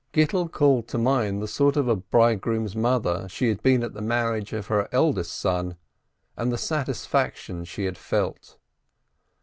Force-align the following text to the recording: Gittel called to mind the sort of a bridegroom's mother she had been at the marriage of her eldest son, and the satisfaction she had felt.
Gittel 0.13 0.51
called 0.51 0.87
to 0.87 0.97
mind 0.97 1.43
the 1.43 1.47
sort 1.47 1.77
of 1.77 1.87
a 1.87 1.95
bridegroom's 1.95 2.75
mother 2.75 3.29
she 3.29 3.49
had 3.49 3.61
been 3.61 3.83
at 3.83 3.93
the 3.93 4.01
marriage 4.01 4.51
of 4.51 4.65
her 4.65 4.89
eldest 4.91 5.33
son, 5.39 5.77
and 6.35 6.51
the 6.51 6.57
satisfaction 6.57 7.65
she 7.65 7.85
had 7.85 7.99
felt. 7.99 8.57